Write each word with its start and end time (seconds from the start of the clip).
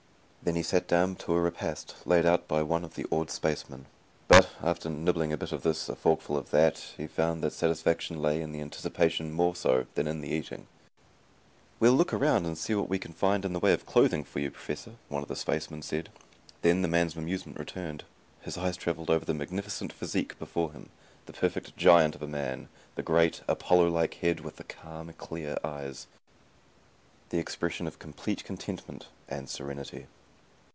Then 0.43 0.55
he 0.55 0.63
sat 0.63 0.87
down 0.87 1.17
to 1.17 1.35
a 1.35 1.39
repast 1.39 1.95
laid 2.03 2.25
out 2.25 2.47
by 2.47 2.63
one 2.63 2.83
of 2.83 2.95
the 2.95 3.05
awed 3.11 3.29
spacemen. 3.29 3.85
But, 4.27 4.49
after 4.63 4.89
nibbling 4.89 5.31
a 5.31 5.37
bit 5.37 5.51
of 5.51 5.61
this, 5.61 5.87
a 5.87 5.95
forkful 5.95 6.35
of 6.35 6.49
that, 6.49 6.79
he 6.97 7.05
found 7.05 7.43
that 7.43 7.53
satisfaction 7.53 8.19
lay 8.23 8.41
in 8.41 8.51
the 8.51 8.59
anticipation 8.59 9.33
more 9.33 9.55
so 9.55 9.85
than 9.93 10.07
in 10.07 10.19
the 10.21 10.29
eating. 10.29 10.65
"We'll 11.79 11.93
look 11.93 12.11
around 12.11 12.47
and 12.47 12.57
see 12.57 12.73
what 12.73 12.89
we 12.89 12.97
can 12.97 13.13
find 13.13 13.45
in 13.45 13.53
the 13.53 13.59
way 13.59 13.71
of 13.71 13.85
clothing 13.85 14.23
for 14.23 14.39
you, 14.39 14.49
Professor," 14.49 14.93
one 15.09 15.21
of 15.21 15.29
the 15.29 15.35
spacemen 15.35 15.83
said. 15.83 16.09
Then 16.63 16.81
the 16.81 16.87
man's 16.87 17.13
bemusement 17.13 17.59
returned. 17.59 18.03
His 18.41 18.57
eyes 18.57 18.77
traveled 18.77 19.11
over 19.11 19.25
the 19.25 19.35
magnificent 19.35 19.93
physique 19.93 20.39
before 20.39 20.71
him. 20.71 20.89
The 21.27 21.33
perfect 21.33 21.77
giant 21.77 22.15
of 22.15 22.23
a 22.23 22.27
man; 22.27 22.67
the 22.95 23.03
great, 23.03 23.41
Apollo 23.47 23.89
like 23.89 24.15
head 24.15 24.39
with 24.39 24.55
the 24.55 24.63
calm, 24.63 25.13
clear 25.19 25.59
eyes; 25.63 26.07
the 27.29 27.37
expression 27.37 27.85
of 27.85 27.99
complete 27.99 28.43
contentment 28.43 29.05
and 29.29 29.47
serenity. 29.47 30.07